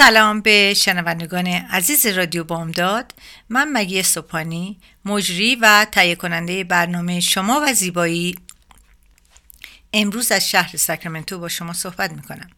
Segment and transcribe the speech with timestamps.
[0.00, 3.14] سلام به شنوندگان عزیز رادیو بامداد.
[3.48, 8.38] من مگی سپانی مجری و تهیه کننده برنامه شما و زیبایی.
[9.92, 12.50] امروز از شهر ساکرامنتو با شما صحبت می‌کنم.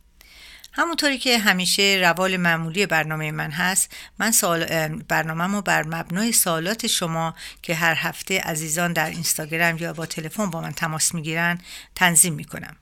[0.73, 7.35] همونطوری که همیشه روال معمولی برنامه من هست من سوال برنامه بر مبنای سوالات شما
[7.63, 11.59] که هر هفته عزیزان در اینستاگرام یا با تلفن با من تماس می‌گیرن
[11.95, 12.77] تنظیم می‌کنم.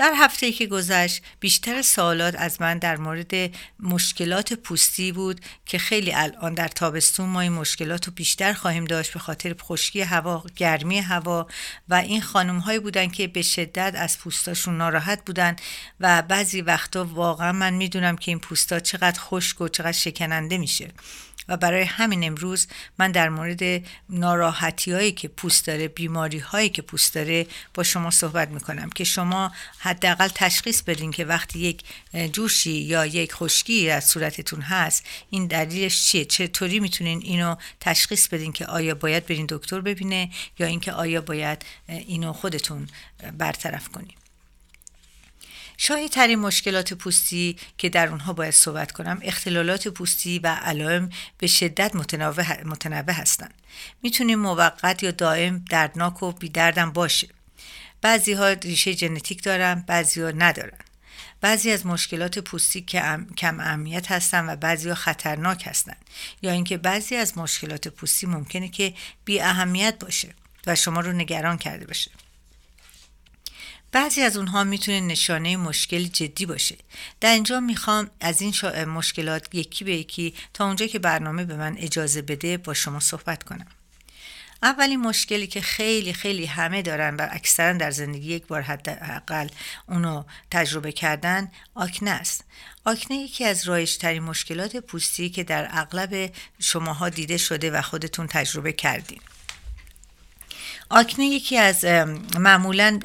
[0.00, 3.32] در هفته که گذشت بیشتر سوالات از من در مورد
[3.80, 9.12] مشکلات پوستی بود که خیلی الان در تابستون ما این مشکلات رو بیشتر خواهیم داشت
[9.12, 11.46] به خاطر خشکی هوا گرمی هوا
[11.88, 15.56] و این خانم هایی بودن که به شدت از پوستاشون ناراحت بودن
[16.00, 20.90] و بعضی وقتا واقعا من می‌دونم که این پوستا چقدر خشک و چقدر شکننده میشه.
[21.50, 22.66] و برای همین امروز
[22.98, 28.10] من در مورد ناراحتی هایی که پوست داره بیماری هایی که پوست داره با شما
[28.10, 31.84] صحبت می‌کنم که شما حداقل تشخیص بدین که وقتی یک
[32.32, 38.52] جوشی یا یک خشکی از صورتتون هست این دلیلش چیه؟ چطوری می‌تونین اینو تشخیص بدین
[38.52, 42.88] که آیا باید برین دکتر ببینه یا اینکه آیا باید اینو خودتون
[43.38, 44.14] برطرف کنین؟
[45.82, 51.46] شایع ترین مشکلات پوستی که در اونها باید صحبت کنم اختلالات پوستی و علائم به
[51.46, 51.96] شدت
[52.64, 53.54] متنوع هستند.
[54.02, 57.28] می‌تونیم موقت یا دائم دردناک و بیدردم باشه.
[58.02, 60.78] بعضی ها ریشه ژنتیک دارن بعضی ها ندارن.
[61.40, 65.96] بعضی از مشکلات پوستی که کم اهمیت هستن و بعضی ها خطرناک هستن.
[66.42, 70.34] یا اینکه بعضی از مشکلات پوستی ممکنه که بی اهمیت باشه
[70.66, 72.10] و شما رو نگران کرده باشه.
[73.92, 76.76] بعضی از اونها می‌تونه نشانه مشکل جدی باشه.
[77.20, 81.76] در اینجا می‌خوام از این مشکلات یکی به یکی تا اونجا که برنامه به من
[81.78, 83.66] اجازه بده با شما صحبت کنم.
[84.62, 89.48] اولین مشکلی که خیلی خیلی همه دارن و اکثرا در زندگی یک بار حداقل
[89.88, 92.44] اونو تجربه کردن آکنه است.
[92.84, 98.72] آکنه یکی از رایجترین مشکلات پوستی که در اغلب شماها دیده شده و خودتون تجربه
[98.72, 99.20] کردین.
[100.90, 101.84] آکنه یکی از
[102.38, 103.00] معمولا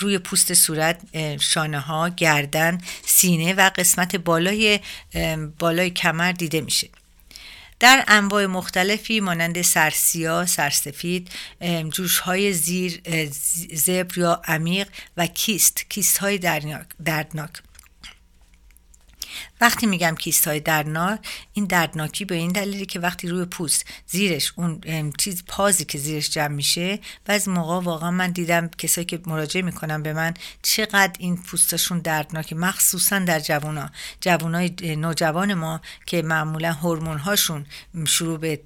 [0.00, 1.00] روی پوست صورت
[1.40, 4.80] شانه ها گردن سینه و قسمت بالای
[5.58, 6.88] بالای کمر دیده میشه.
[7.80, 11.30] در انواع مختلفی مانند سرسیا، سرسفید،
[11.92, 13.00] جوش های زیر
[13.72, 16.38] زبر یا عمیق و کیست، کیست های
[17.04, 17.50] دردناک.
[19.60, 21.20] وقتی میگم کیست های دردناک
[21.52, 24.80] این دردناکی به این دلیلی که وقتی روی پوست زیرش اون
[25.18, 30.02] چیز پازی که زیرش جمع میشه از موقع واقعا من دیدم کسایی که مراجعه می‌کنن
[30.02, 33.90] به من چقدر این پوستشون دردناکه مخصوصا در جوونا.
[34.20, 37.66] جوانای نوجوان ما که معمولا هورمون هاشون
[38.06, 38.60] شروع به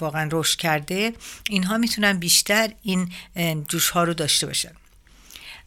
[0.00, 1.12] واقعا رشد کرده
[1.50, 3.12] اینها می‌تونن بیشتر این
[3.68, 4.72] جوش ها رو داشته باشن.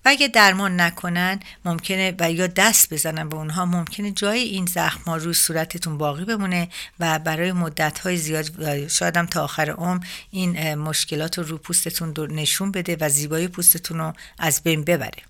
[0.05, 5.01] و اگه درمان نکنن ممکنه و یا دست بزنن به اونها ممکنه جای این زخم
[5.01, 10.05] ها روی صورتتون باقی بمونه و برای مدت های زیاد شاید هم تا آخر عمر
[10.31, 15.23] این مشکلات رو رو پوستتون نشون بده و زیبایی پوستتون رو از بین ببره.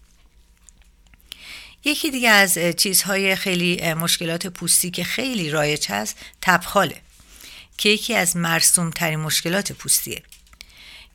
[1.86, 7.02] یکی دیگه از چیزهای خیلی مشکلات پوستی که خیلی رایج هست تبخاله.
[7.80, 10.24] که یکی از مرسوم ترین مشکلات پوستیه.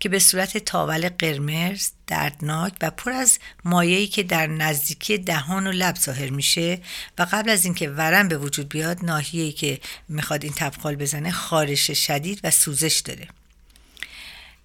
[0.00, 5.72] که به صورت تاول قرمز دردناک و پر از مایعی که در نزدیکی دهان و
[5.72, 6.80] لب ظاهر میشه
[7.18, 11.90] و قبل از اینکه ورم به وجود بیاد ناحیه‌ای که می‌خواد این تبخال بزنه خارش
[11.90, 13.28] شدید و سوزش داره.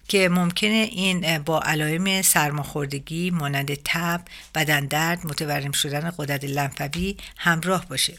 [0.08, 4.20] که ممکنه این با علائم سرماخوردگی مانند تب
[4.54, 8.14] بدن درد متورم شدن قدرت لنفوی همراه باشه.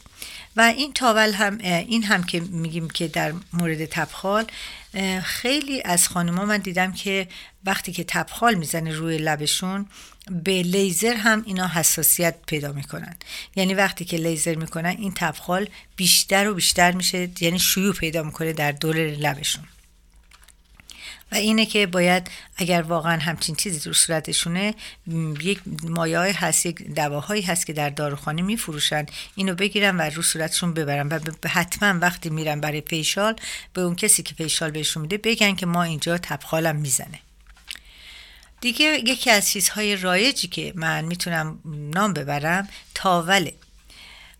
[0.56, 4.46] و این تاول هم این هم که میگیم که در مورد تبخال
[5.24, 7.28] خیلی از خانوما من دیدم که
[7.66, 9.86] وقتی که تبخال می‌زنه روی لبشون
[10.44, 13.16] به لیزر هم اینا حساسیت پیدا می‌کنن.
[13.56, 18.54] یعنی وقتی که لیزر می‌کنن این تبخال بیشتر و بیشتر میشه یعنی شیوع پیدا می‌کنه
[18.54, 19.64] در دور لبشون.
[21.31, 24.74] و اینه که باید اگر واقعا همچین چیزی رو صورتشونه
[25.42, 29.06] یک مایه هست یک دواهایی هست که در داروخانه میفروشن
[29.36, 33.36] اینو بگیرن و رو صورتشون ببرن و حتما وقتی میرن برای فیشال
[33.74, 37.19] به اون کسی که فیشال بهشون میده بگن که ما اینجا تبخالم می‌زنه.
[38.62, 43.54] دیگه یکی از چیزهای رایجی که من می‌تونم نام ببرم تاوله.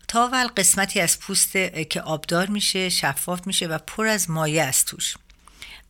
[0.08, 1.52] تاول قسمتی از پوست
[1.90, 5.14] که آبدار میشه شفاف میشه و پر از مایه است توش.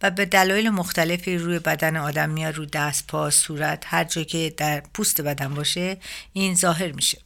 [0.02, 4.54] و به دلایل مختلفی روی بدن آدم میاد رو دست پا صورت هر جا که
[4.56, 5.96] در پوست بدن باشه
[6.32, 7.18] این ظاهر میشه.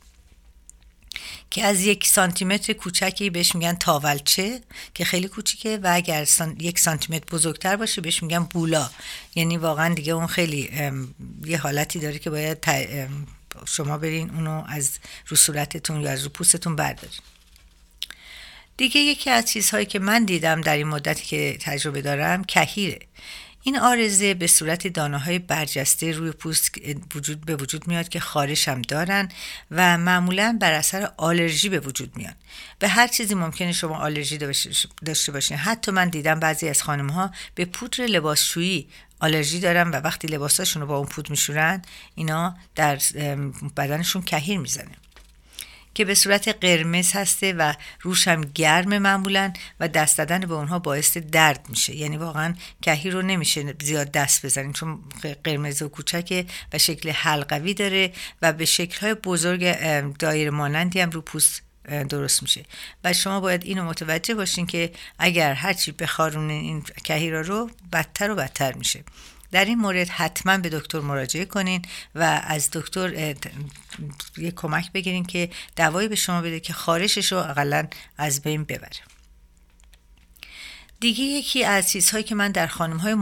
[1.51, 4.61] که از یک سانتیمتر کوچکی بهش میگن تاولچه
[4.95, 6.27] که خیلی کوچیکه و اگر
[6.59, 8.91] یک سانتیمتر بزرگتر باشه بهش میگن بولا.
[9.35, 10.71] یعنی واقعا دیگه اون خیلی
[11.45, 12.59] یه حالتی داره که باید
[13.65, 17.21] شما برین اونو از رو صورتتون یا از رو پوستتون بردارین.
[18.77, 22.99] دیگه یکی از چیزهایی که من دیدم در این مدتی که تجربه دارم کهیره.
[23.63, 26.71] این آرزه به صورت دانه های برجسته روی پوست
[27.15, 29.29] وجود به وجود میاد که خارش هم دارن
[29.71, 32.35] و معمولا بر اثر آلرژی به وجود میاد
[32.79, 34.39] به هر چیزی ممکنه شما آلرژی
[35.05, 35.57] داشته باشین.
[35.57, 38.89] حتی من دیدم بعضی از خانم ها به پودر لباسشویی
[39.21, 41.83] آلرژی دارن و وقتی لباساشون رو با اون پود میشورن
[42.15, 42.99] اینا در
[43.77, 45.06] بدنشون کهیر می‌زنه.
[45.97, 51.17] که به صورت قرمز هسته و روش گرم معمولا و دست دادن به اونها باعث
[51.17, 51.95] درد میشه.
[51.95, 54.99] یعنی واقعا کهی رو نمیشه زیاد دست بزنیم چون
[55.45, 58.13] قرمز و کوچکه و شکل حلقوی داره
[58.43, 59.81] و به شکلهای بزرگ
[60.19, 61.63] دایر مانندی هم رو پوست
[62.09, 62.65] درست میشه.
[63.05, 68.35] و شما باید اینو متوجه باشین که اگر هرچی بخارون این کهیرا رو بدتر و
[68.35, 69.05] بدتر میشه.
[69.53, 71.83] در این مورد حتما به دکتر مراجعه کنین
[72.15, 73.35] و از دکتر
[74.37, 77.89] یه کمک بگیرین که دوایی به شما بده که خارشش رو اقلا
[78.19, 79.01] از بین ببره.
[81.01, 83.15] دیگه یکی از چیزهایی که من در خانم های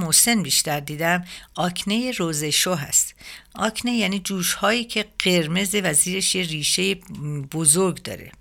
[0.43, 1.25] بیشتر دیدم
[1.55, 3.15] آکنه روزشو هست.
[3.55, 6.95] آکنه یعنی جوش هایی که قرمز و زیرش یه ریشه
[7.53, 8.33] بزرگ داره.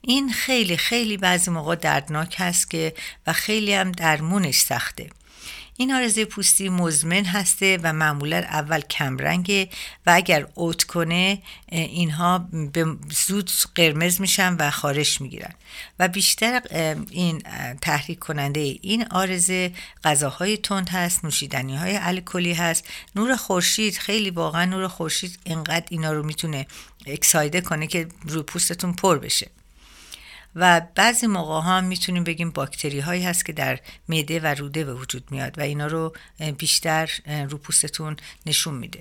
[0.00, 2.94] این خیلی خیلی بعضی موقع دردناک هست که
[3.26, 5.10] و خیلی هم درمونش سخته.
[5.76, 9.68] این آرزه پوستی مزمن هسته و معمولا اول کمرنگه
[10.06, 12.38] و اگر اوت کنه اینها
[12.72, 12.96] به
[13.26, 15.54] زود قرمز میشن و خارش می‌گیرن.
[15.98, 16.62] و بیشتر
[17.10, 17.42] این
[17.80, 19.72] تحریک کننده این آرزه
[20.04, 22.88] غذاهای تند هست نوشیدنی های الکلی هست.
[23.16, 26.66] نور خورشید خیلی واقعا نور خورشید اینقدر اینا رو می‌تونه
[27.06, 29.50] اکسایده کنه که رو پوستتون پر بشه.
[30.54, 34.84] و بعضی موقع ها هم می‌تونیم بگیم باکتری هایی هست که در معده و روده
[34.84, 36.16] به وجود میاد و اینا رو
[36.58, 37.10] بیشتر
[37.50, 38.16] رو پوستتون
[38.46, 39.00] نشون میده.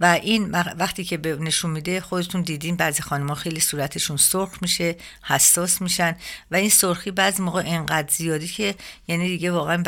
[0.00, 5.82] و این وقتی که نشون میده خودتون دیدین بعضی خانم‌ها خیلی صورتشون سرخ میشه حساس
[5.82, 6.16] میشن
[6.50, 8.74] و این سرخی بعضی موقع انقدر زیادی که
[9.08, 9.82] یعنی دیگه واقعا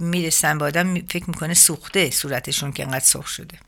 [0.00, 3.58] می‌رسن به آدم فکر می‌کنه سوخته صورتشون که انقدر سرخ شده.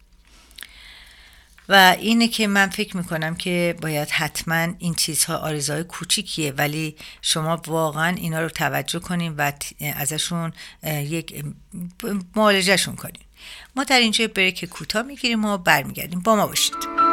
[1.68, 7.62] و اینه که من فکر می‌کنم که باید حتما این چیزها آرزهای کوچیکیه ولی شما
[7.66, 9.52] واقعا اینا رو توجه کنین و
[9.96, 10.52] ازشون
[10.86, 11.44] یک
[12.36, 13.22] معالجهشون کنین.
[13.76, 16.20] ما در اینجا بریک کوتاه می‌گیریم و برمیگردیم.
[16.20, 17.03] با ما باشید.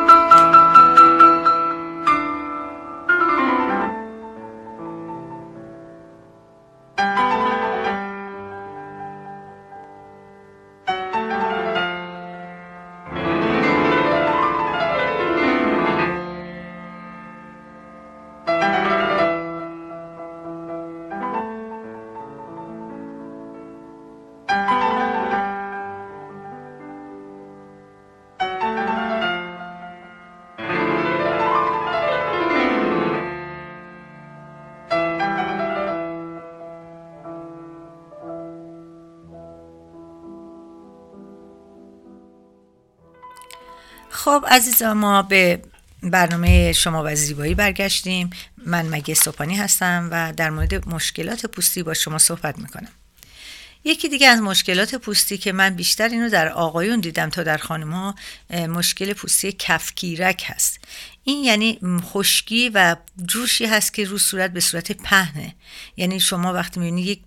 [44.32, 45.62] خب عزیزان ما به
[46.04, 48.30] برنامه شما و زیبایی برگشتیم.
[48.66, 52.88] من مگه سوپانی هستم و در مورد مشکلات پوستی با شما صحبت می‌کنم.
[53.84, 57.92] یکی دیگه از مشکلات پوستی که من بیشتر اینو در آقایون دیدم تا در خانم
[57.92, 58.16] ها
[58.50, 60.80] مشکل پوستی کفگیرک هست.
[61.24, 62.96] این یعنی خشکی و
[63.26, 65.56] جوشی هست که رو صورت به صورت پهنه.
[65.98, 67.22] یعنی شما وقتی می‌بینید یک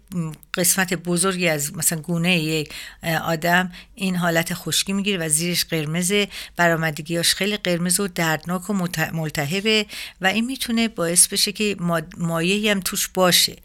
[0.54, 2.74] قسمت بزرگی از مثلا گونه یک
[3.22, 6.28] آدم این حالت خشکی می‌گیره و زیرش قرمزه.
[6.56, 8.72] برآمدگیاش خیلی قرمز و دردناک و
[9.12, 9.86] ملتهبه
[10.20, 11.76] و این می‌تونه باعث بشه که
[12.18, 13.56] مایه هم توش باشه.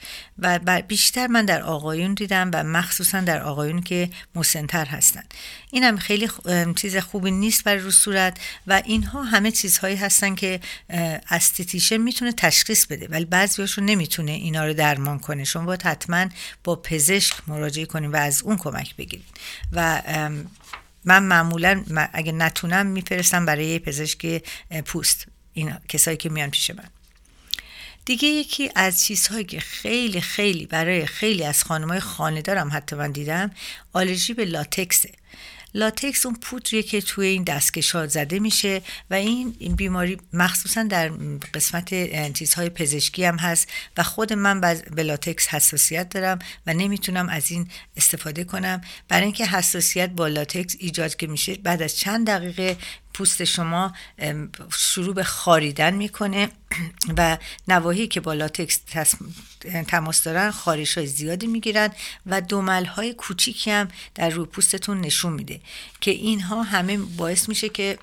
[0.41, 5.23] و بیشتر من در آقایون دیدم و مخصوصا در آقایون که مسنتر هستن.
[5.71, 6.29] این هم خیلی
[6.75, 8.37] چیز خوبی نیست برای رو صورت
[8.67, 9.51] و اینها همه
[9.89, 10.60] چیزهایی هستن که
[11.29, 15.43] استیتیشه می‌تونه تشخیص بده ولی بعضیاشون نمی‌تونه اینا رو درمان کنه.
[15.43, 16.25] شما باید حتما
[16.63, 19.25] با پزشک مراجعه کنیم و از اون کمک بگیرید
[19.72, 20.01] و
[21.05, 24.43] من معمولا اگه نتونم میفرستم برای پزشک
[24.86, 25.25] پوست.
[25.53, 26.89] این کسایی که میان پیش من.
[28.05, 33.12] دیگه یکی از چیزهایی که خیلی خیلی برای خیلی از خانمای خانه دارم حتی من
[33.12, 33.51] دیدم
[33.93, 35.12] آلرژی به لاتکسه.
[35.73, 41.09] لاتکس اون پودریه که توی این دستکش ها زده میشه و این بیماری مخصوصا در
[41.53, 44.61] قسمت چیزهای پزشکی هم هست و خود من
[44.95, 48.81] به لاتکس حساسیت دارم و نمی‌تونم از این استفاده کنم.
[49.07, 52.77] برای اینکه حساسیت با لاتکس ایجاد که میشه بعد از چند دقیقه
[53.19, 53.93] پوست شما
[54.77, 56.49] شروع به خاریدن می‌کنه
[57.17, 58.79] و نواحی که با لاتکس
[59.88, 61.89] تماس دارن خارش های زیادی می‌گیرن
[62.25, 65.59] و دومل های کوچیکی هم در روی پوستتون نشون میده
[66.01, 67.97] که اینها همه باعث میشه که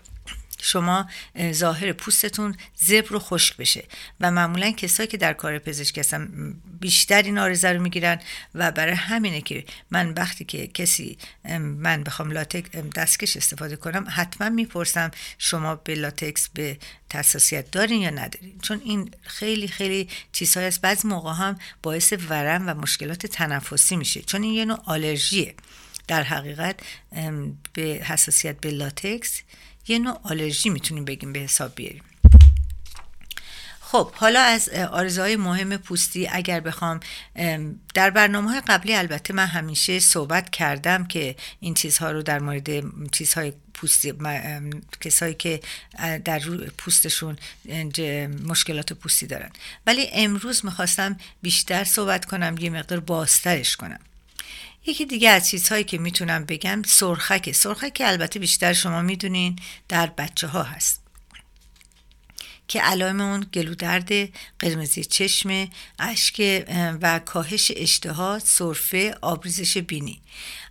[0.58, 1.08] شما
[1.52, 3.84] ظاهر پوستتون زبر و خشک بشه.
[4.20, 8.20] و معمولا کسایی که در کار پزشکی هستن بیشتر این آرزه رو می‌گیرن
[8.54, 11.18] و برای همینه که من وقتی که کسی
[11.58, 16.78] من بخوام لاتکس دستکش استفاده کنم حتما می‌پرسم شما به لاتکس به
[17.10, 18.58] تساسیت دارین یا ندارین.
[18.62, 20.80] چون این خیلی خیلی چیزهای است.
[20.80, 24.22] بعضی موقع هم باعث ورم و مشکلات تنفسی میشه.
[24.22, 25.54] چون این یه نوع آلرژیه.
[26.08, 26.80] در حقیقت
[27.72, 29.42] به حساسیت به لاتکس
[29.88, 32.02] یه نوع آلرژی می‌تونیم بگیم به حساب بیاریم.
[33.81, 37.00] خب حالا از آرزوهای مهم پوستی اگر بخوام
[37.95, 42.69] در برنامه های قبلی البته من همیشه صحبت کردم که این چیزها رو در مورد
[43.11, 44.12] چیزهای پوستی
[45.00, 45.61] کسایی که
[46.25, 46.40] در
[46.78, 47.37] پوستشون
[48.45, 49.50] مشکلات پوستی دارن.
[49.87, 54.00] ولی امروز می‌خواستم بیشتر صحبت کنم یه مقدار بازترش کنم.
[54.87, 59.57] یکی دیگه از چیزهایی که می‌تونم بگم سرخک سرخک البته بیشتر شما می‌دونین
[59.88, 61.02] در بچه ها هست.
[62.69, 64.12] که علائم اون گلو درد
[64.59, 66.64] قرمزی چشم اشک
[67.02, 70.21] و کاهش اشتها سرفه آبریزش بینی.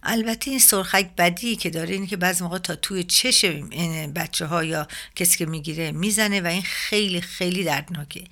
[0.06, 3.70] البته این سرخک بدی که داره اینه که بعضی موقع تا توی چشم
[4.16, 8.24] بچه ها یا کسی که می‌گیره می‌زنه و این خیلی خیلی دردناکه.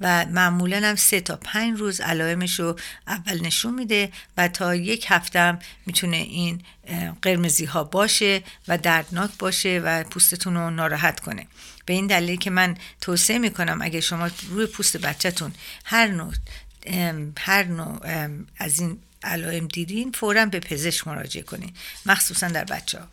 [0.00, 5.06] و معمولا هم سه تا پنج روز علائمش رو اول نشون میده و تا یک
[5.08, 6.62] هفته هم می‌تونه این
[7.22, 11.46] قرمزی ها باشه و دردناک باشه و پوستتون رو ناراحت کنه.
[11.86, 15.52] به این دلیل که من توصیه می‌کنم اگه شما روی پوست بچهتون
[15.84, 16.32] هر نوع
[17.38, 18.00] هر نوع
[18.56, 21.72] از این علائم دیدین فورا به پزشک مراجعه کنین
[22.06, 23.08] مخصوصا در بچه ها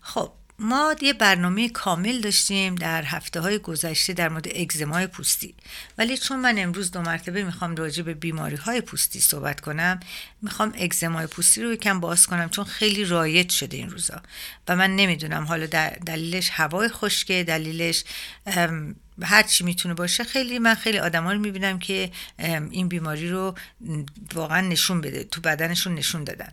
[0.00, 5.54] خب ما یه برنامه کامل داشتیم در هفته های گذشته در مورد اگزمای پوستی.
[5.98, 10.00] ولی چون من امروز دو مرتبه می‌خوام راجع به بیماری های پوستی صحبت کنم
[10.42, 14.22] می‌خوام اگزمای پوستی رو یکم باز کنم چون خیلی رایج شده این روزا.
[14.68, 15.66] و من نمی‌دونم حالا
[16.06, 18.04] دلیلش هوای خشکه دلیلش
[19.22, 22.10] هر چی می‌تونه باشه خیلی من خیلی آدما رو می‌بینم که
[22.70, 23.54] این بیماری رو
[24.34, 26.52] واقعا نشون بده تو بدنشون نشون دادن.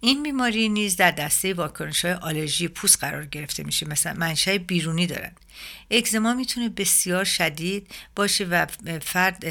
[0.00, 3.88] این بیماری نیز در دسته واکنش های آلرژی پوست قرار گرفته میشه.
[3.88, 5.32] مثلا منشأ بیرونی دارن.
[5.90, 8.66] اگزما می‌تونه بسیار شدید باشه و
[9.02, 9.44] فرد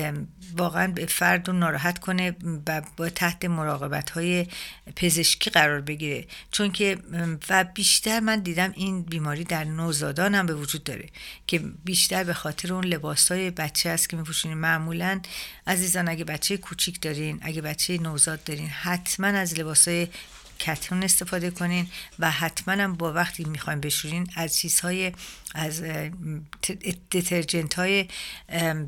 [0.57, 2.35] واقعا به فرد رو ناراحت کنه
[2.67, 4.47] و با تحت مراقبت های
[4.95, 6.25] پزشکی قرار بگیره.
[6.51, 6.97] چون که
[7.49, 11.09] و بیشتر من دیدم این بیماری در نوزادان هم به وجود داره
[11.47, 15.21] که بیشتر به خاطر اون لباس های بچه است که میپوشونین معمولا
[15.67, 20.07] عزیزان اگه بچه کوچیک دارین اگه بچه نوزاد دارین حتما از لباس های
[20.59, 21.87] کتون استفاده کنین
[22.19, 25.11] و حتما هم با وقتی می‌خوایم بشورین از چیزهای
[25.55, 25.83] از
[27.11, 28.07] دترجنت های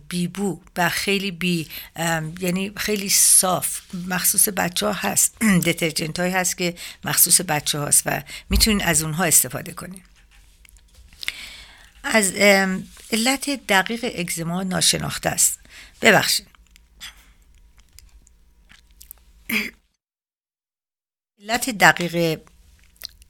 [0.10, 1.67] بیبو و خیلی بی
[2.39, 5.38] یعنی خیلی صاف مخصوص بچه ها هست.
[5.67, 10.01] دترجنت های هست که مخصوص بچه هاست و می‌تونین از اونها استفاده کنین.
[12.03, 12.31] از
[13.12, 15.60] علت دقیق اگزما ناشناخته است.
[16.01, 16.48] ببخشید.
[21.49, 22.39] علت دقیق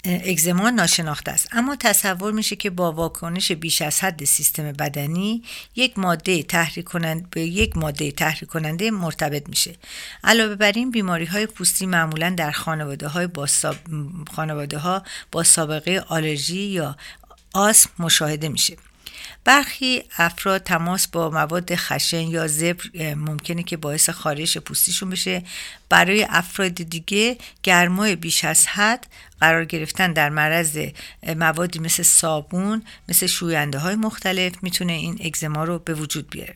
[0.04, 1.48] اگزما ناشناخته است.
[1.52, 5.44] اما تصور میشه که با واکنش بیش از حد سیستم بدنی
[5.76, 9.76] یک ماده تحریک کننده به یک ماده تحریک کننده مرتبط میشه.
[10.24, 13.48] علاوه بر این بیماری های پوستی معمولا در خانواده های با,
[14.36, 16.98] خانواده ها با سابقه آلرژی یا
[17.54, 18.78] آسم مشاهده میشه.
[19.46, 25.44] برخی افراد تماس با مواد خشن یا زبر ممکنه که باعث خارش پوستیشون بشه.
[25.90, 29.08] برای افراد دیگه گرمای بیش از حد
[29.40, 30.80] قرار گرفتن در معرض
[31.38, 36.56] موادی مثل صابون مثل شوینده های مختلف می‌تونه این اگزما رو به وجود بیاره.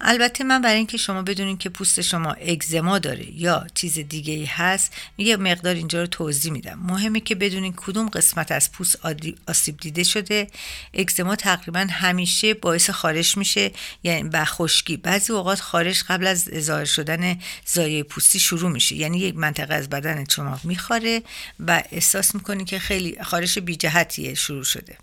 [0.00, 4.44] البته من برای اینکه شما بدونین که پوست شما اگزما داره یا چیز دیگه ای
[4.44, 6.78] هست یه مقدار اینجا رو توضیح میدم.
[6.82, 8.98] مهمه که بدونین کدوم قسمت از پوست
[9.46, 10.46] آسیب دیده شده.
[10.94, 13.72] اگزما تقریبا همیشه باعث خارش میشه
[14.02, 14.96] یعنی به خشکی.
[14.96, 18.96] بعضی اوقات خارش قبل از ظاهر شدن زایه پوستی شروع میشه.
[18.96, 21.22] یعنی یک منطقه از بدن شما می‌خوره
[21.60, 24.96] و احساس می‌کنی که خیلی خارش بی جهتیه شروع شده.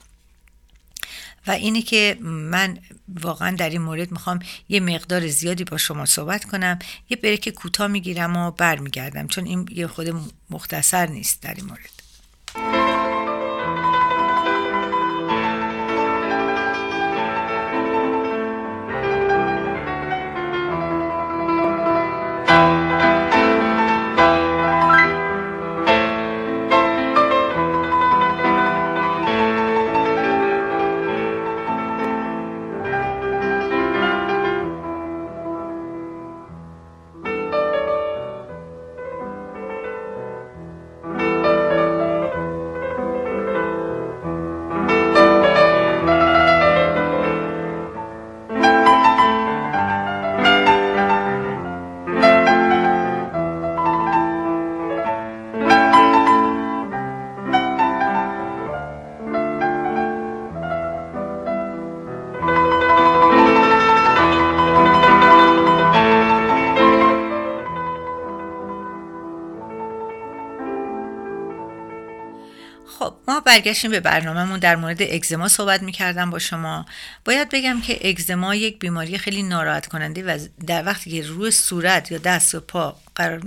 [1.48, 2.78] و اینه که من
[3.22, 7.88] واقعا در این مورد می‌خوام یه مقدار زیادی با شما صحبت کنم یه بریک کوتاه
[7.88, 10.08] می‌گیرم و برمیگردم چون این یه خود
[10.50, 11.93] مختصر نیست در این مورد.
[73.54, 74.60] برگشتیم به برنامهمون.
[74.60, 76.86] در مورد اگزما صحبت می‌کردم با شما.
[77.26, 82.12] باید بگم که اگزما یک بیماری خیلی ناراحت کننده و در وقتی که روی صورت
[82.12, 83.42] یا دست و پا قرار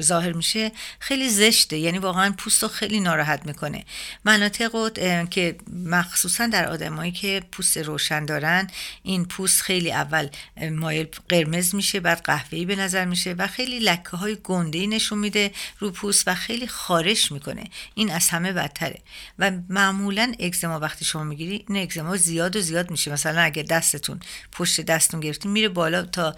[0.00, 1.76] ظاهر میشه خیلی زشته.
[1.78, 3.84] یعنی واقعا پوست رو خیلی ناراحت می‌کنه.
[4.24, 4.92] مناطق
[5.28, 8.70] که مخصوصا در آدمایی که پوست روشن دارن
[9.02, 10.28] این پوست خیلی اول
[10.72, 15.50] مایل قرمز میشه بعد قهوه‌ای به نظر میشه و خیلی لکه های گنده نشون میده
[15.78, 17.64] رو پوست و خیلی خارش می‌کنه.
[17.94, 18.98] این از همه بدتره.
[19.38, 23.12] و معمولا اگزما وقتی شما می‌گیری این اگزما زیاد و زیاد میشه.
[23.12, 24.20] مثلا اگه دستتون
[24.52, 26.36] پشت دستتون گرفتین میره بالا تا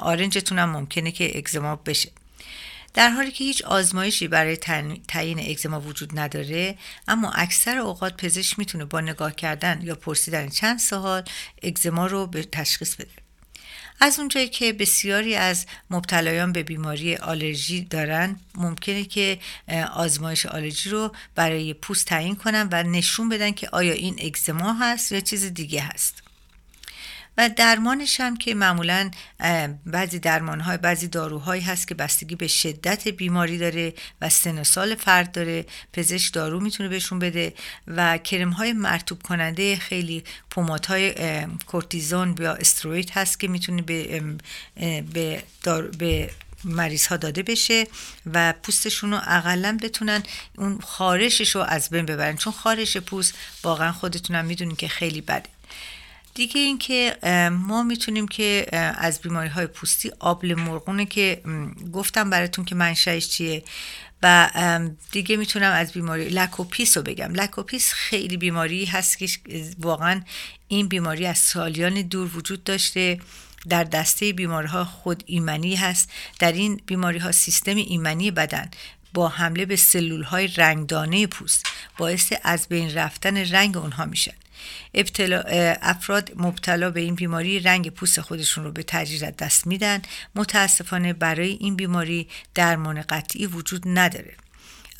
[0.00, 2.10] آرنجتون هم ممکنه که اگزما بشه.
[2.94, 4.56] در حالی که هیچ آزمایشی برای
[5.08, 10.78] تعیین اگزما وجود نداره اما اکثر اوقات پزشک می‌تونه با نگاه کردن یا پرسیدن چند
[10.78, 11.22] سوال
[11.62, 13.10] اگزما رو به تشخیص بده.
[14.00, 19.38] از اونجایی که بسیاری از مبتلایان به بیماری آلرژی دارن ممکنه که
[19.92, 25.12] آزمایش آلرژی رو برای پوست تعیین کنن و نشون بدن که آیا این اگزما هست
[25.12, 26.19] یا چیز دیگه هست.
[27.38, 29.10] و درمانش هم که معمولا
[29.86, 35.32] بعضی درمانهای بعضی داروهایی هست که بستگی به شدت بیماری داره و سن سال فرد
[35.32, 37.54] داره پزشک دارو می‌تونه بهشون بده
[37.86, 41.14] و کرم های مرتوب کننده خیلی پماد های
[41.66, 44.22] کورتیزون یا استروید هست که می‌تونه به,
[45.12, 45.42] به,
[45.98, 46.30] به
[46.64, 47.86] مریض ها داده بشه
[48.32, 50.22] و پوستشون رو اقلا بتونن
[50.58, 52.36] اون خارشش رو از بین ببرن.
[52.36, 55.48] چون خارش پوست واقعا خودتونم می‌دونین که خیلی بده.
[56.34, 57.16] دیگه اینکه
[57.52, 58.66] ما می‌تونیم که
[58.98, 61.42] از بیماری های پوستی آبله مرغونه که
[61.92, 63.64] گفتم براتون که منشأش چیه.
[64.22, 64.50] و
[65.10, 67.34] دیگه می‌تونم از بیماری لک و پیس رو بگم.
[67.34, 69.28] لک و پیس خیلی بیماری هست که
[69.78, 70.22] واقعا
[70.68, 73.20] این بیماری از سالیان دور وجود داشته.
[73.68, 76.10] در دسته بیماری ها خود ایمنی هست.
[76.38, 78.70] در این بیماری ها سیستم ایمنی بدن
[79.14, 81.66] با حمله به سلول های رنگدانه پوست
[81.98, 84.32] باعث از بین رفتن رنگ اونها میشن
[84.94, 85.42] ابتلا
[85.82, 90.02] افراد مبتلا به این بیماری رنگ پوست خودشون رو به تدریج دست میدن.
[90.34, 94.34] متاسفانه برای این بیماری درمان قطعی وجود نداره.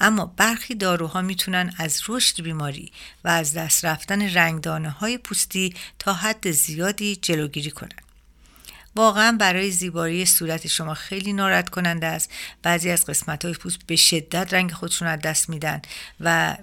[0.00, 2.92] اما برخی داروها می‌تونن از رشد بیماری
[3.24, 8.09] و از دست رفتن رنگدانه های پوستی تا حد زیادی جلوگیری کنند
[8.96, 12.30] واقعا برای زیبایی صورت شما خیلی ناراحت کننده است.
[12.62, 15.82] بعضی از قسمت های پوست به شدت رنگ خودشون از دست میدن
[16.20, 16.56] و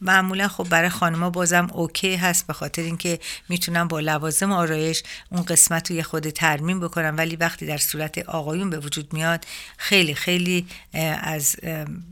[0.00, 5.42] معمولا خب برای خانما بازم اوکی هست به خاطر اینکه می‌تونن با لوازم آرایش اون
[5.42, 7.16] قسمت رو یه خود ترمیم بکنن.
[7.16, 9.44] ولی وقتی در صورت آقایون به وجود میاد
[9.76, 10.66] خیلی خیلی
[11.22, 11.56] از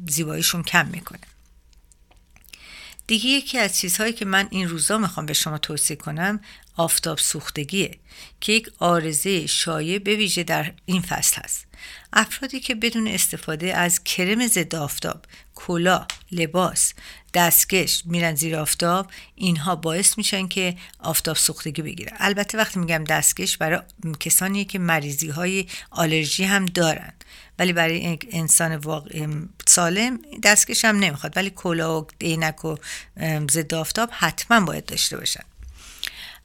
[0.08, 1.20] زیباییشون کم می‌کنه.
[3.06, 6.40] دیگه یکی از چیزهایی که من این روزا می‌خوام به شما توصیه کنم
[6.76, 7.98] آفتاب سوختگیه
[8.40, 11.66] که یک آرزه شایع به ویژه در این فصل هست.
[12.12, 16.92] افرادی که بدون استفاده از کرم ضد آفتاب کلا لباس
[17.34, 22.16] دستکش میرن زیر آفتاب اینها باعث میشن که آفتاب سوختگی بگیرن.
[22.18, 23.80] البته وقتی میگم دستکش برای
[24.20, 27.12] کسانی که مریضی های آلرژی هم دارن.
[27.58, 29.26] ولی برای انسان واقع
[29.66, 31.36] سالم دستکش هم نمی‌خواد.
[31.36, 32.76] ولی کلا و عینک و
[33.50, 35.44] ضد آفتاب حتما باید داشته باشن.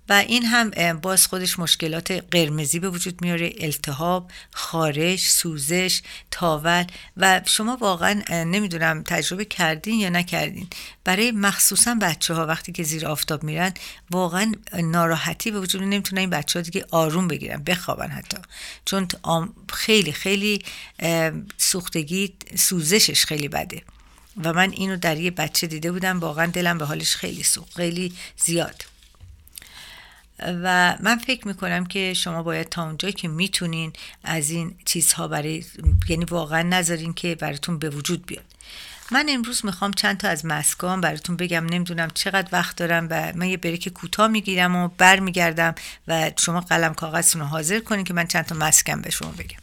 [0.09, 6.85] و این هم باز خودش مشکلات قرمزی به وجود میاره التهاب خارش سوزش تاول
[7.17, 10.67] و شما واقعا نمی‌دونم تجربه کردین یا نکردین.
[11.03, 13.73] برای مخصوصا بچه ها وقتی که زیر آفتاب میرن
[14.11, 18.37] واقعا ناراحتی به وجود نمی‌تونن این بچه ها دیگه آروم بگیرن بخوابن حتی.
[18.85, 19.07] چون
[19.73, 20.63] خیلی خیلی
[21.57, 23.81] سوختگی سوزشش خیلی بده.
[24.43, 28.13] و من اینو در یه بچه دیده بودم واقعا دلم به حالش خیلی سوخت خیلی
[28.37, 28.90] زیاد.
[30.41, 35.63] و من فکر می‌کنم که شما باید تا اونجایی که می‌تونین از این چیزها برای
[36.09, 38.45] یعنی واقعا نذارین که براتون به وجود بیاد.
[39.11, 43.47] من امروز می‌خوام چند تا از مسکام براتون بگم نمی‌دونم چقدر وقت دارم و من
[43.47, 45.75] یه بریک کوتاه می‌گیرم و برمیگردم
[46.07, 49.59] و شما قلم کاغذتون رو حاضر کنین که من چند تا مسکم به شما بگم.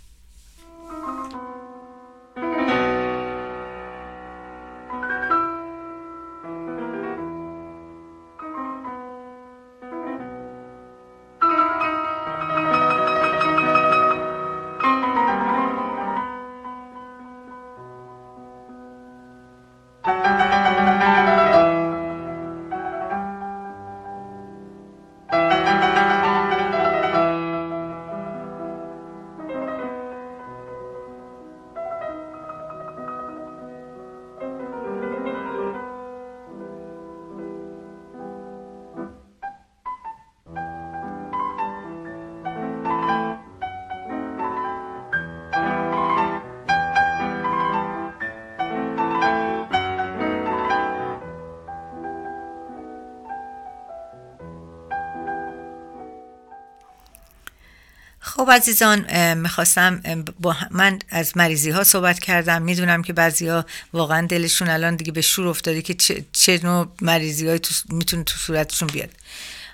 [58.48, 62.62] خب عزیزان می‌خواستم با من از مریضی ها صحبت کردم.
[62.62, 65.94] می‌دونم که بعضی ها واقعا دلشون الان دیگه به شور افتاده که
[66.32, 69.10] چه, نوع مریضی های می‌تونه تو صورتشون بیاد.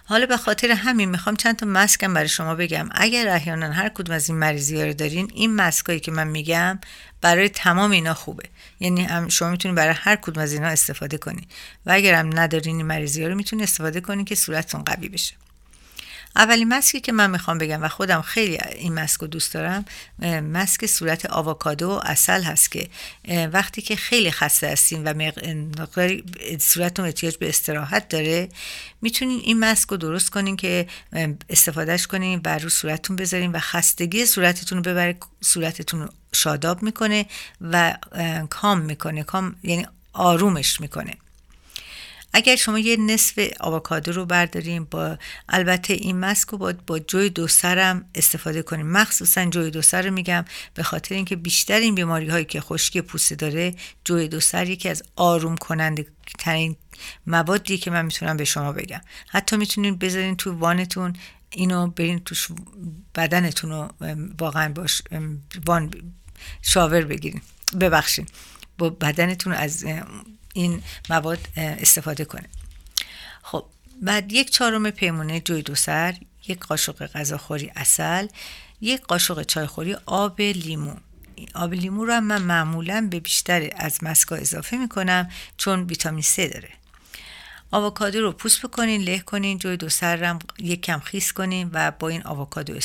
[0.05, 2.89] حالا به خاطر همین می‌خوام چند تا مسکم برای شما بگم.
[2.93, 6.79] اگر احیانا هر کدوم از این مریضی رو دارین این مسکایی که من میگم
[7.21, 8.49] برای تمام اینا خوبه.
[8.81, 11.51] یعنی هم شما می‌تونید برای هر کدوم از اینا استفاده کنید
[11.87, 15.35] و اگر هم ندارین این مریضی رو می‌تونید استفاده کنید که صورتتون قوی بشه.
[16.37, 19.85] اولین مسکی که من می‌خوام بگم و خودم خیلی این مسک رو دوست دارم
[20.42, 22.88] مسک صورت آووکادو و اصل هست که
[23.53, 25.33] وقتی که خیلی خسته هستین و
[25.79, 26.25] مقداری
[26.61, 28.49] صورتتون احتیاج به استراحت داره
[29.03, 30.87] می‌تونین این مسک رو درست کنین که
[31.51, 37.27] استفادهش کنین و رو صورتتون بذارین و خستگی صورتتون رو ببره صورتتون رو شاداب می‌کنه
[37.61, 37.97] و
[38.51, 41.14] کام می‌کنه کام یعنی آرومش می‌کنه.
[42.37, 45.18] اگر شما یه نصف آووکادو رو برداریم با
[45.49, 50.03] البته این مسک رو با, با جوی دو سرم استفاده کنیم مخصوصا جوی دو سر
[50.03, 50.44] رو میگم
[50.75, 54.88] به خاطر اینکه بیشتر این بیماری هایی که خشکی پوسته داره جوی دو سر یکی
[54.88, 56.07] از آروم کننده
[56.38, 56.77] ترین
[57.27, 59.01] موادی که من می‌تونم به شما بگم.
[59.29, 61.12] حتی می‌تونین بذارین تو وانتون
[61.51, 62.49] اینو برین توش
[63.14, 63.88] بدنتون رو
[64.38, 65.03] واقعا باش
[65.66, 65.90] وان
[66.62, 67.40] شاور بگیرین.
[67.81, 68.27] ببخشین
[68.79, 69.85] با بدنتون از
[70.55, 72.49] این مواد استفاده کنه.
[73.43, 73.64] خب
[74.03, 76.14] بعد یک چهارم پیمونه جوی دو سر
[76.49, 78.27] یک قاشق غذاخوری اصل
[78.81, 80.95] یک قاشق چایخوری آب لیمو.
[81.55, 86.71] آب لیمو رو من معمولا به بیشتر از مسکا اضافه می‌کنم چون ویتامین C داره.
[87.71, 91.90] آووکادو رو پوست بکنین له کنین جوی دو سر رم یک کم خیس کنین و
[91.90, 92.79] با این آووکادو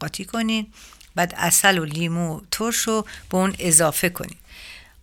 [0.00, 0.66] قاطی کنین.
[1.14, 4.36] بعد اصل و لیمو ترش رو به اون اضافه کنین.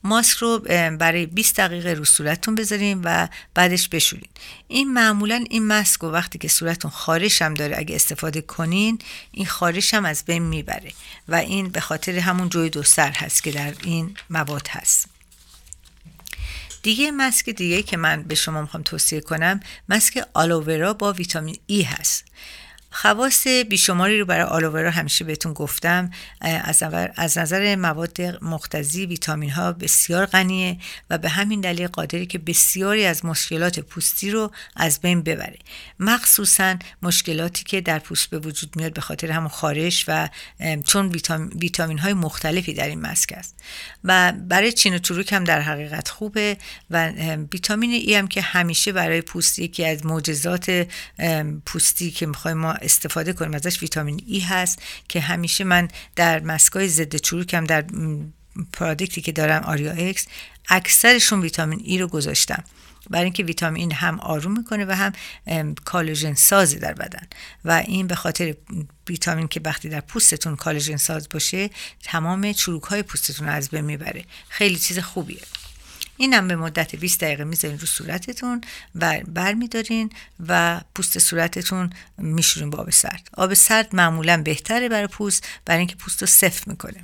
[0.04, 0.60] ماسک رو
[1.00, 4.30] برای 20 دقیقه رو صورتتون بذارین و بعدش بشورین.
[4.68, 9.00] این معمولا این ماسک و وقتی که صورتتون خارش هم داره اگه استفاده کنین
[9.32, 10.92] این خارش هم از بین می‌بره
[11.28, 15.08] و این به خاطر همون جوی دو سر هست که در این مواد هست.
[16.84, 19.60] دیگه مسک دیگه که من به شما می‌خوام توصیه کنم
[19.90, 22.26] مسک آلوورا با ویتامین ای هست.
[22.92, 26.84] خواص بیشماری رو برای آلوورا همیشه بهتون گفتم از,
[27.16, 30.78] از نظر مواد مختزی ویتامین ها بسیار غنیه
[31.10, 35.58] و به همین دلیل قادری که بسیاری از مشکلات پوستی رو از بین ببره.
[36.00, 40.30] مخصوصا مشکلاتی که در پوست به وجود میاد به خاطر همون خارش و
[40.86, 41.16] چون
[41.62, 43.56] ویتامین های مختلفی در این مسک است.
[44.04, 46.58] و برای چین و چروک هم در حقیقت خوبه
[46.90, 47.10] و
[47.54, 50.88] ویتامین ای هم که همیشه برای پوستی یکی از معجزات
[51.66, 56.88] پوستی که می‌خوایم ما استفاده کنیم ازش ویتامین E هست که همیشه من در ماسکای
[56.88, 57.86] ضد چروکم در
[58.74, 60.28] product ی که دارم آریا اکس
[60.70, 62.64] اکثرشون ویتامین E رو گذاشتم.
[63.10, 67.28] برای اینکه ویتامین هم آروم می‌کنه و هم کلاژن سازه در بدن.
[67.66, 68.56] و این به خاطر
[69.10, 71.70] ویتامین که وقتی در پوستتون کلاژن ساز باشه
[72.04, 74.26] تمام چروک های پوستتون از بین می‌بره.
[74.50, 75.42] خیلی چیز خوبیه.
[76.20, 78.62] اینم به مدت 20 دقیقه می‌ذارین رو صورتتون
[78.96, 80.12] و برمیدارین
[80.48, 83.30] و پوست صورتتون میشورین با آب سرد.
[83.34, 87.04] آب سرد معمولا بهتره برای پوست برای اینکه پوست رو سفت می‌کنه.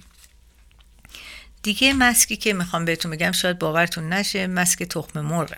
[1.63, 5.54] دیگه مسکی که می‌خوام بهتون بگم شاید باورتون نشه مسک تخم مرغ.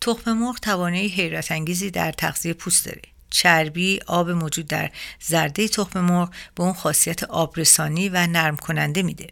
[0.00, 3.02] تخم مرغ توانایی حیرت انگیزی در تغذیه پوست داره.
[3.30, 9.26] چربی آب موجود در زرده تخم مرغ به اون خاصیت آبرسانی و نرم کننده میده.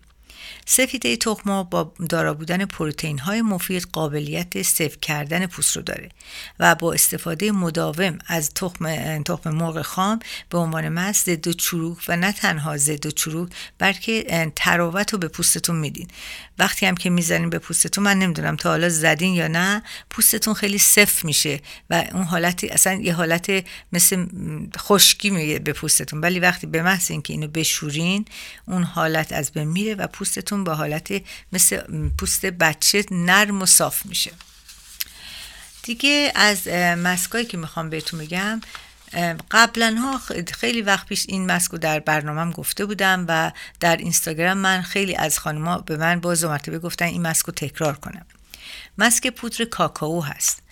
[0.66, 6.08] سفیده تخم با دارا بودن پروتئین های مفید قابلیت سفت کردن پوست رو داره
[6.60, 10.18] و با استفاده مداوم از تخم تخم مرغ خام
[10.50, 15.76] به عنوان مس ضد چروک و نه تنها ضد چروک بلکه تراوت رو به پوستتون
[15.76, 16.08] میدین.
[16.58, 20.78] وقتی هم که می‌زنین به پوستتون من نمی‌دونم تا حالا زدین یا نه پوستتون خیلی
[20.78, 24.26] سفت میشه و اون حالتی اصلا یه حالت مثل
[24.78, 26.20] خشکی میگه به پوستتون.
[26.20, 28.24] ولی وقتی به محض اینکه اینو بشورین
[28.66, 31.82] اون حالت از بین میره و پوستتون به حالت مثل
[32.18, 34.30] پوست بچه نرم و صاف میشه.
[35.82, 36.68] دیگه از
[36.98, 38.60] مسکایی که می‌خوام بهتون بگم
[39.50, 40.20] قبلا ها
[40.52, 45.38] خیلی وقت پیش این مسکو در برنامهم گفته بودم و در اینستاگرام من خیلی از
[45.38, 48.26] خانمها به من باز و مرتبه گفتن این مسکو تکرار کنم.
[48.98, 50.62] مسک پودر کاکائو هست.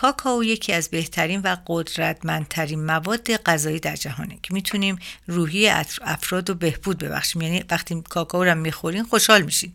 [0.00, 5.68] کاکائو یکی از بهترین و قدرتمندترین مواد غذایی در جهانه که می‌تونیم روحی
[6.02, 7.42] افراد رو بهبود ببخشیم.
[7.42, 9.72] یعنی وقتی کاکائو رو می‌خورین خوشحال میشین.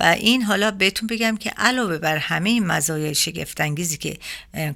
[0.00, 4.18] و این حالا بهتون بگم که علاوه بر همه این مزایای شگفت انگیزی که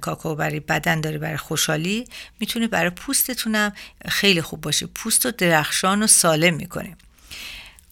[0.01, 2.05] کاکائو برای بدن داره برای خوشحالی
[2.39, 3.73] می‌تونه برای پوستتونم
[4.07, 4.85] خیلی خوب باشه.
[4.85, 6.97] پوست رو درخشان و سالم می‌کنه.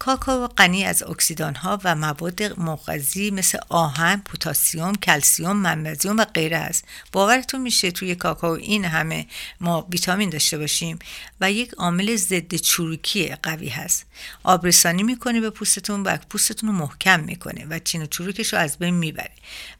[0.06, 6.58] کاکائو غنی از اکسیدان ها و مواد مغذی مثل آهن، پتاسیم، کلسیوم، منبزیوم و غیره
[6.58, 6.86] است.
[7.12, 9.28] باورتون میشه توی کاکائو این همه
[9.62, 11.00] ما ویتامین داشته باشیم
[11.42, 14.06] و یک عامل ضد چروکی قوی هست.
[14.44, 18.78] آبرسانی می‌کنه به پوستتون و پوستتون رو محکم می‌کنه و چین و چروکش رو از
[18.78, 19.32] بین می‌بره.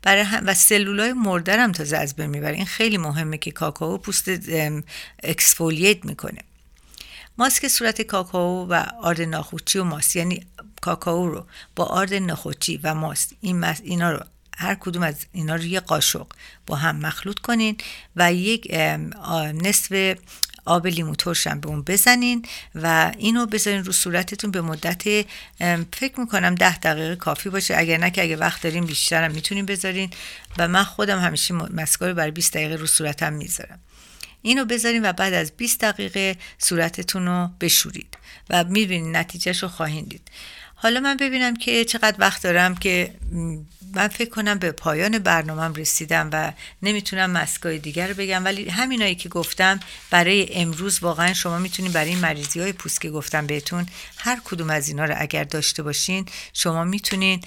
[0.02, 2.56] برای هم و سلولای مرده هم تازه از بین می‌بره.
[2.56, 4.30] این خیلی مهمه که کاکائو پوست
[5.24, 6.40] اکسفولیت می‌کنه.
[7.38, 10.15] ماسک صورت کاکائو و آرد ناخوچی و ماست.
[10.15, 10.46] یعنی
[10.82, 13.36] کاکائو رو با آرد ناخوچی و ماست.
[13.41, 14.19] این اینا رو
[14.58, 16.28] هر کدوم از اینا رو یه قاشق
[16.67, 17.78] با هم مخلوط کنین
[18.15, 18.74] و یک
[19.54, 20.15] نصف
[20.65, 25.04] آب لیمو ترشم به اون بزنین و اینو بذارین رو صورتتون به مدت
[25.93, 27.78] فکر می‌کنم ده دقیقه کافی باشه.
[27.78, 30.10] اگر نه که اگه وقت دارین بیشترم می‌تونین بذارین.
[30.58, 33.80] و من خودم همیشه مسکا رو برای 20 دقیقه رو صورتم می‌ذارم.
[34.44, 38.18] اینو بذارین و بعد از 20 دقیقه صورتتون رو بشورید
[38.50, 40.32] و می‌بینید نتیجهش رو خواهید دید.
[40.76, 43.14] حالا من ببینم که چقدر وقت دارم که
[43.96, 49.16] من فکر کنم به پایان برنامهم رسیدم و نمی‌تونم مسکای دیگر رو بگم ولی همینایی
[49.16, 49.80] که گفتم
[50.10, 53.86] برای امروز واقعا شما می‌تونید برای این مریضی های پوست که گفتم بهتون
[54.18, 57.42] هر کدوم از اینا رو اگر داشته باشین شما می‌تونین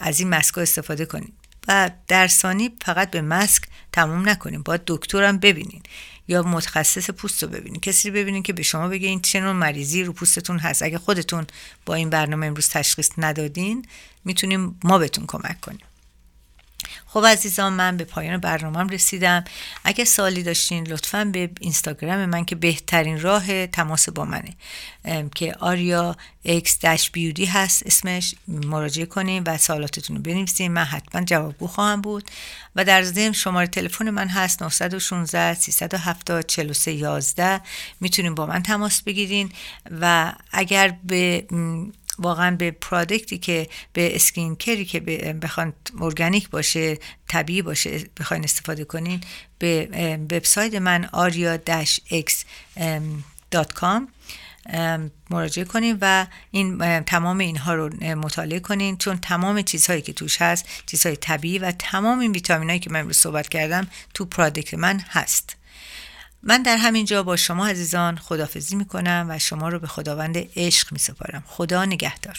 [0.00, 1.32] از این مسکا استفاده کنید
[1.68, 5.82] و در ثانی فقط به مسک تموم نکنیم باید دکترم ببینین.
[6.28, 9.52] یا متخصص پوست رو ببینین کسی رو ببینین که به شما بگه این چه نوع
[9.52, 10.82] مریضی رو پوستتون هست.
[10.82, 11.46] اگه خودتون
[11.86, 13.86] با این برنامه امروز تشخیص ندادین
[14.24, 15.86] می‌تونیم ما بهتون کمک کنیم.
[17.06, 19.44] خب عزیزان من به پایان برنامهم رسیدم.
[19.84, 24.54] اگه سوالی داشتین لطفا به اینستاگرام من که بهترین راه تماس با منه.
[25.34, 28.34] که آریا اکس داش بیودی هست اسمش.
[28.48, 30.72] مراجعه کنین و سوالاتتون رو بنویسین.
[30.72, 32.24] من حتما جوابگو خواهم بود.
[32.76, 37.60] و در ضمن شماره تلفن من هست 916 370 43 11
[38.00, 39.52] می‌تونین با من تماس بگیرین.
[40.00, 41.46] و اگر به
[42.18, 45.00] واقعا به پرادکتی که به اسکین کری که
[45.42, 46.98] بخوان ارگانیک باشه
[47.28, 49.20] طبیعی باشه بخواین استفاده کنین
[49.58, 49.88] به
[50.30, 54.02] وبسایت من aria-x.com
[55.30, 58.96] مراجعه کنین و این تمام اینها رو مطالعه کنین.
[58.96, 63.16] چون تمام چیزهایی که توش هست چیزهای طبیعی و تمام این ویتامینایی که من امروز
[63.16, 65.56] صحبت کردم تو پرادکت من هست.
[66.42, 70.92] من در همین جا با شما عزیزان خدافزی می‌کنم و شما رو به خداوند عشق
[70.92, 71.44] میسپارم.
[71.46, 72.38] خدا نگهدار.